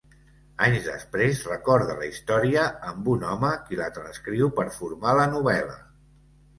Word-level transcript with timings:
Anys 0.67 0.87
després 0.91 1.41
recorda 1.49 1.99
la 2.01 2.09
història 2.09 2.65
amb 2.95 3.13
un 3.15 3.29
home, 3.35 3.55
qui 3.69 3.81
la 3.85 3.93
transcriu 4.01 4.53
per 4.61 4.69
formar 4.83 5.19
la 5.23 5.33
novel·la. 5.39 5.83